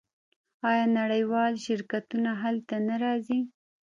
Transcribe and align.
آیا 0.69 0.85
نړیوال 0.99 1.53
شرکتونه 1.65 2.31
هلته 2.43 2.75
نه 2.87 2.95
راځي؟ 3.03 3.39